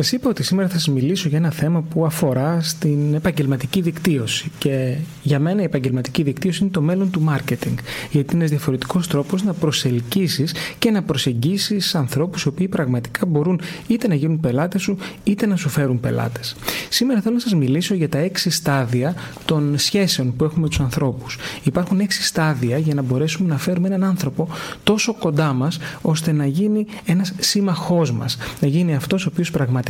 [0.00, 4.50] Σας είπα ότι σήμερα θα σας μιλήσω για ένα θέμα που αφορά στην επαγγελματική δικτύωση.
[4.58, 7.74] Και για μένα η επαγγελματική δικτύωση είναι το μέλλον του marketing.
[8.10, 13.60] Γιατί είναι ένας διαφορετικός τρόπος να προσελκύσεις και να προσεγγίσεις ανθρώπους οι οποίοι πραγματικά μπορούν
[13.86, 16.56] είτε να γίνουν πελάτες σου είτε να σου φέρουν πελάτες.
[16.88, 20.80] Σήμερα θέλω να σας μιλήσω για τα έξι στάδια των σχέσεων που έχουμε με τους
[20.80, 21.38] ανθρώπους.
[21.62, 24.48] Υπάρχουν έξι στάδια για να μπορέσουμε να φέρουμε έναν άνθρωπο
[24.84, 28.36] τόσο κοντά μας ώστε να γίνει ένας σύμμαχός μας.
[28.60, 29.86] Να γίνει αυτός ο οποίος πραγματικά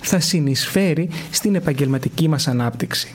[0.00, 3.14] θα συνεισφέρει στην επαγγελματική μας ανάπτυξη.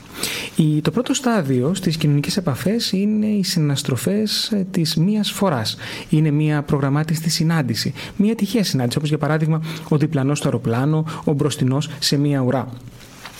[0.82, 5.76] Το πρώτο στάδιο στις κοινωνικές επαφές είναι οι συναστροφές ε, της μίας φοράς.
[6.08, 11.32] Είναι μια προγραμμάτιστη συνάντηση, μια τυχαία συνάντηση, όπως για παράδειγμα ο διπλανός στο αεροπλάνο, ο
[11.32, 12.68] μπροστινός σε μια ουρά.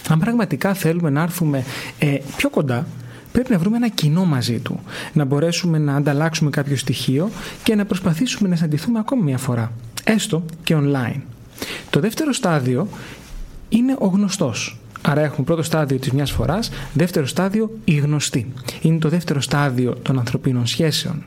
[0.08, 1.64] Αν πραγματικά θέλουμε να έρθουμε
[1.98, 2.86] ε, πιο κοντά,
[3.32, 4.80] πρέπει να βρούμε ένα κοινό μαζί του.
[5.12, 7.30] Να μπορέσουμε να ανταλλάξουμε κάποιο στοιχείο
[7.62, 9.72] και να προσπαθήσουμε να συναντηθούμε ακόμη μια φορά.
[10.04, 11.20] Έστω και online.
[11.90, 12.88] Το δεύτερο στάδιο
[13.68, 14.76] είναι ο γνωστός.
[15.04, 18.52] Άρα έχουμε πρώτο στάδιο της μιας φοράς, δεύτερο στάδιο η γνωστή.
[18.82, 21.24] Είναι το δεύτερο στάδιο των ανθρωπίνων σχέσεων.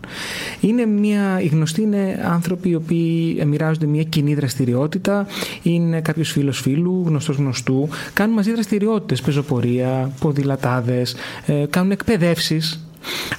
[0.59, 5.27] Είναι μια, οι γνωστοί είναι άνθρωποι οι οποίοι μοιράζονται μια κοινή δραστηριότητα,
[5.63, 11.15] είναι κάποιος φίλος φίλου, γνωστός γνωστού, κάνουν μαζί δραστηριότητες, πεζοπορία, ποδηλατάδες,
[11.45, 12.85] ε, κάνουν εκπαιδεύσεις,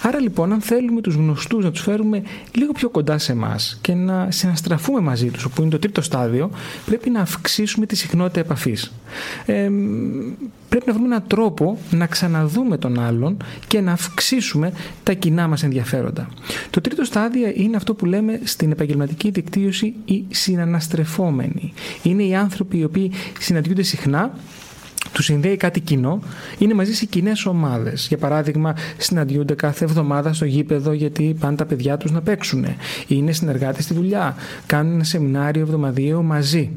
[0.03, 2.23] Άρα λοιπόν, αν θέλουμε τους γνωστούς να τους φέρουμε
[2.53, 6.51] λίγο πιο κοντά σε εμάς και να συναστραφούμε μαζί τους, όπου είναι το τρίτο στάδιο,
[6.87, 8.93] πρέπει να αυξήσουμε τη συχνότητα επαφής.
[9.47, 9.71] Ε,
[10.69, 13.37] πρέπει να βρούμε έναν τρόπο να ξαναδούμε τον άλλον
[13.67, 16.29] και να αυξήσουμε τα κοινά μας ενδιαφέροντα.
[16.71, 21.73] Το τρίτο στάδιο είναι αυτό που λέμε στην επαγγελματική δικτύωση οι συναναστρεφόμενοι.
[22.03, 24.33] Είναι οι άνθρωποι οι οποίοι συναντιούνται συχνά
[25.17, 26.21] του συνδέει κάτι κοινό,
[26.59, 28.07] είναι μαζί σε κοινές ομάδες.
[28.09, 32.67] Για παράδειγμα, συναντιούνται κάθε εβδομάδα στο γήπεδο γιατί πάνε τα παιδιά τους να παίξουν.
[33.07, 34.37] Είναι συνεργάτες στη δουλειά.
[34.67, 36.71] Κάνουν ένα σεμινάριο εβδομαδιαίο μαζί.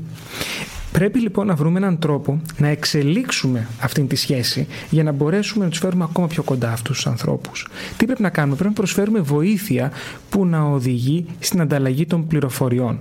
[0.92, 5.70] Πρέπει λοιπόν να βρούμε έναν τρόπο να εξελίξουμε αυτή τη σχέση για να μπορέσουμε να
[5.70, 7.68] τους φέρουμε ακόμα πιο κοντά αυτούς τους ανθρώπους.
[7.98, 9.92] Τι πρέπει να κάνουμε, πρέπει να προσφέρουμε βοήθεια
[10.30, 13.00] που να οδηγεί στην ανταλλαγή των πληροφοριών.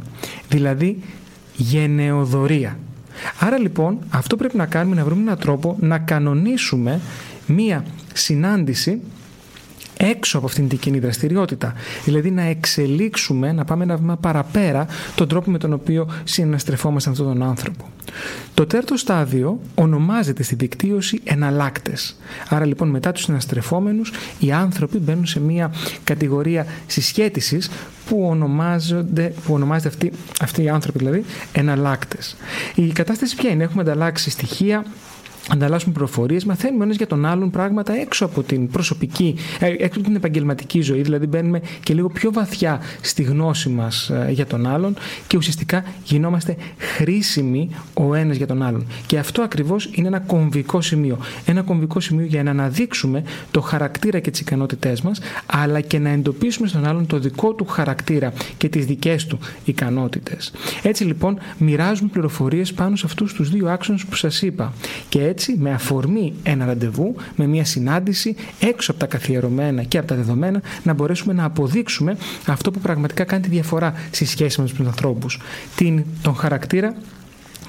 [0.49, 0.99] Δηλαδή
[1.57, 2.79] γενεοδορία.
[3.39, 7.01] Άρα λοιπόν αυτό πρέπει να κάνουμε να βρούμε έναν τρόπο να κανονίσουμε
[7.47, 9.01] μία συνάντηση
[9.99, 11.75] έξω από αυτήν την κοινή δραστηριότητα.
[12.05, 17.27] Δηλαδή να εξελίξουμε, να πάμε ένα βήμα παραπέρα τον τρόπο με τον οποίο συναστρεφόμαστε αυτόν
[17.27, 17.89] τον άνθρωπο.
[18.55, 22.17] Το τέταρτο στάδιο ονομάζεται στη δικτύωση εναλλάκτες.
[22.49, 25.73] Άρα λοιπόν μετά τους συναστρεφόμενους οι άνθρωποι μπαίνουν σε μια
[26.05, 27.71] κατηγορία συσχέτισης
[28.07, 32.37] που, ονομάζονται, που ονομάζεται αυτοί, αυτοί οι άνθρωποι δηλαδή εναλλάκτες.
[32.75, 34.85] Η κατάσταση ποια είναι, έχουμε ανταλλάξει στοιχεία,
[35.53, 40.03] ανταλλάσσουμε πληροφορίες, μαθαίνουμε ένας για τον άλλον πράγματα έξω από την προσωπική, ε, έξω από
[40.03, 41.03] την επαγγελματική ζωή.
[41.03, 45.85] Δηλαδή, μπαίνουμε και λίγο πιο βαθιά στη γνώση μας ε, για τον άλλον και ουσιαστικά
[46.05, 48.87] γινόμαστε χρήσιμοι ο ένας για τον άλλον.
[49.07, 51.19] Και αυτό ακριβώς είναι ένα κομβικό σημείο.
[51.45, 56.09] Ένα κομβικό σημείο για να αναδείξουμε το χαρακτήρα και τις ικανότητές μας, αλλά και να
[56.09, 60.53] εντοπίσουμε στον άλλον το δικό του χαρακτήρα και τις δικές του ικανότητες.
[60.83, 64.73] Έτσι λοιπόν, μοιράζουμε πληροφορίες πάνω σε αυτούς τους δύο άξονες που σας είπα.
[65.09, 69.99] Και έτσι έτσι με αφορμή ένα ραντεβού, με μια συνάντηση έξω από τα καθιερωμένα και
[69.99, 72.17] από τα δεδομένα να μπορέσουμε να αποδείξουμε
[72.47, 75.41] αυτό που πραγματικά κάνει τη διαφορά στη σχέση με τους ανθρώπους.
[75.77, 76.95] Την, τον χαρακτήρα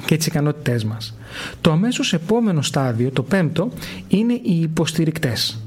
[0.06, 1.18] και τις ικανότητές μας.
[1.62, 3.70] Το αμέσως επόμενο στάδιο, το πέμπτο,
[4.08, 5.60] είναι οι υποστηρικτές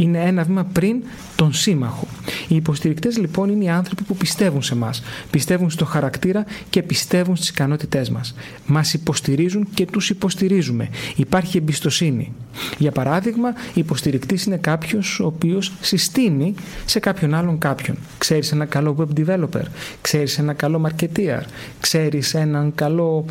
[0.00, 1.02] είναι ένα βήμα πριν
[1.36, 2.06] τον σύμμαχο.
[2.48, 7.36] Οι υποστηρικτές λοιπόν είναι οι άνθρωποι που πιστεύουν σε μας, πιστεύουν στο χαρακτήρα και πιστεύουν
[7.36, 8.34] στις ικανότητές μας.
[8.66, 10.88] Μας υποστηρίζουν και τους υποστηρίζουμε.
[11.16, 12.32] Υπάρχει εμπιστοσύνη.
[12.78, 16.54] Για παράδειγμα, υποστηρικτής είναι κάποιος ο οποίος συστήνει
[16.84, 17.96] σε κάποιον άλλον κάποιον.
[18.18, 19.62] Ξέρεις ένα καλό web developer,
[20.00, 21.40] ξέρεις ένα καλό marketeer,
[21.80, 23.24] ξέρεις έναν καλό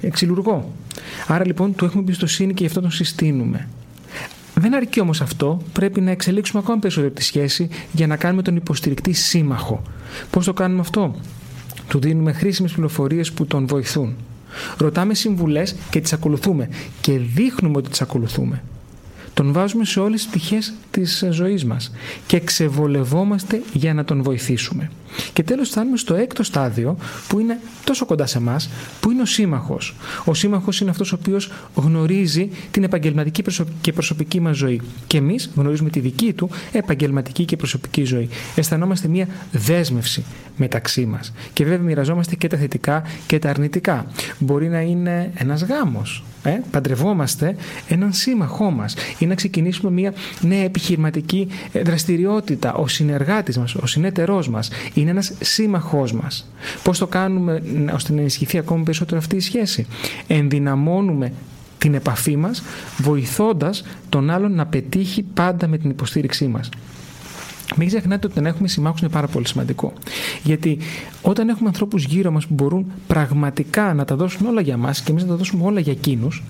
[0.00, 0.72] εξυλουργό.
[1.26, 3.68] Άρα λοιπόν του έχουμε εμπιστοσύνη και γι' αυτό τον συστήνουμε.
[4.60, 8.56] Δεν αρκεί όμως αυτό, πρέπει να εξελίξουμε ακόμα περισσότερο τη σχέση για να κάνουμε τον
[8.56, 9.82] υποστηρικτή σύμμαχο.
[10.30, 11.14] Πώς το κάνουμε αυτό,
[11.88, 14.16] Του δίνουμε χρήσιμες πληροφορίες που τον βοηθούν.
[14.78, 16.68] Ρωτάμε συμβουλές και τις ακολουθούμε
[17.00, 18.62] και δείχνουμε ότι τις ακολουθούμε.
[19.40, 21.92] Το Τον βάζουμε σε όλες τις πτυχές της ζωής μας
[22.26, 24.90] και ξεβολευόμαστε για να τον βοηθήσουμε.
[25.32, 26.96] Και τέλος φτάνουμε στο έκτο στάδιο
[27.28, 28.56] που είναι τόσο κοντά σε εμά,
[29.00, 29.94] που είναι ο σύμμαχος.
[30.24, 33.42] Ο σύμμαχος είναι αυτός ο οποίος γνωρίζει την επαγγελματική
[33.80, 34.80] και προσωπική μας ζωή.
[35.06, 38.28] Και εμείς γνωρίζουμε τη δική του επαγγελματική και προσωπική ζωή.
[38.54, 40.24] Αισθανόμαστε μια δέσμευση
[40.56, 41.32] μεταξύ μας.
[41.52, 44.06] Και βέβαια μοιραζόμαστε και τα θετικά και τα αρνητικά.
[44.38, 46.24] Μπορεί να είναι ένας γάμος.
[46.42, 47.56] Ε; Παντρευόμαστε
[47.88, 52.74] έναν σύμμαχό μας ή να ξεκινήσουμε μια νέα επιχειρηματική ε, δραστηριότητα.
[52.74, 56.50] Ο συνεργάτης μας, ο συνέτερός μας είναι ένας σύμμαχός μας.
[56.82, 57.62] Πώς το κάνουμε
[57.94, 59.86] ώστε να ενισχυθεί ακόμη περισσότερο αυτή η σχέση;
[60.26, 61.32] Ενδυναμώνουμε
[61.78, 62.62] την επαφή μας
[62.98, 66.68] βοηθώντας τον άλλον να πετύχει πάντα με την υποστήριξή μας.
[67.76, 69.92] Μην ξεχνάτε ότι να έχουμε συμμάχους είναι πάρα πολύ σημαντικό.
[70.42, 70.78] Γιατί
[71.22, 75.10] όταν έχουμε ανθρώπους γύρω μας που μπορούν πραγματικά να τα δώσουν όλα για μας και
[75.10, 76.42] εμείς να τα δώσουμε όλα για εκείνους,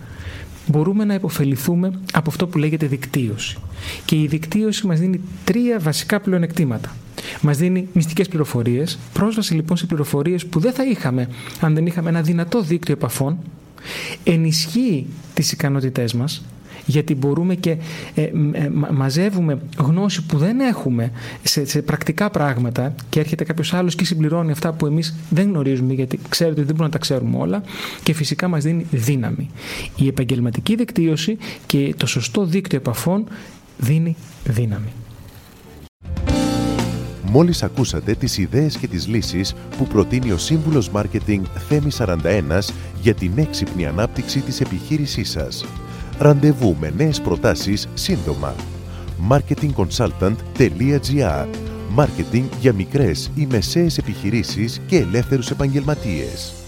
[0.70, 3.56] μπορούμε να υποφεληθούμε από αυτό που λέγεται δικτύωση.
[4.04, 6.96] Και η δικτύωση μας δίνει τρία βασικά πλεονεκτήματα.
[7.40, 11.28] Μας δίνει μυστικές πληροφορίες, πρόσβαση λοιπόν σε πληροφορίες που δεν θα είχαμε
[11.60, 13.38] αν δεν είχαμε ένα δυνατό δίκτυο επαφών,
[14.24, 16.42] ενισχύει τις ικανότητές μας,
[16.90, 17.76] γιατί μπορούμε και
[18.14, 18.30] ε, ε,
[18.90, 21.10] μαζεύουμε γνώση που δεν έχουμε
[21.42, 25.92] σε, σε πρακτικά πράγματα και έρχεται κάποιος άλλος και συμπληρώνει αυτά που εμείς δεν γνωρίζουμε
[25.92, 27.62] γιατί ξέρετε ότι δεν μπορούμε να τα ξέρουμε όλα
[28.02, 29.50] και φυσικά μας δίνει δύναμη.
[29.96, 33.24] Η επαγγελματική δικτύωση και το σωστό δίκτυο επαφών
[33.78, 34.92] δίνει δύναμη.
[37.32, 42.72] Μόλις ακούσατε τις ιδέες και τις λύσεις που προτείνει ο Σύμβουλος Μάρκετινγκ Θέμη 41
[43.02, 45.64] για την έξυπνη ανάπτυξη της επιχείρησής σας.
[46.20, 48.54] Ραντεβού με νέες προτάσεις σύντομα.
[49.30, 51.46] marketingconsultant.gr
[51.90, 56.59] Μάρκετινγκ για μικρές ή μεσαίες επιχειρήσεις και ελεύθερους επαγγελματίες.